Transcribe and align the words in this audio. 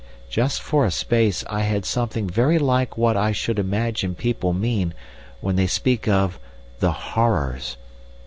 Just 0.31 0.63
for 0.63 0.83
a 0.83 0.89
space 0.89 1.43
I 1.47 1.59
had 1.59 1.85
something 1.85 2.27
very 2.27 2.57
like 2.57 2.97
what 2.97 3.15
I 3.15 3.31
should 3.33 3.59
imagine 3.59 4.15
people 4.15 4.51
mean 4.51 4.95
when 5.41 5.57
they 5.57 5.67
speak 5.67 6.07
of 6.07 6.39
the 6.79 6.91
'horrors. 6.91 7.77